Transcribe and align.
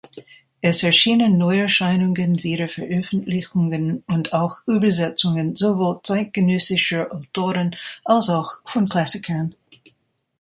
Es 0.63 0.81
erschienen 0.81 1.37
Neuerscheinungen, 1.37 2.41
Wiederveröffentlichungen 2.41 4.03
und 4.07 4.33
auch 4.33 4.65
Übersetzungen 4.65 5.55
sowohl 5.55 6.01
zeitgenössischer 6.01 7.13
Autoren 7.13 7.75
als 8.03 8.29
auch 8.31 8.53
von 8.67 8.89
Klassikern. 8.89 9.53